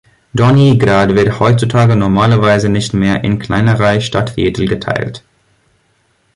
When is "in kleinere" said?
3.23-4.01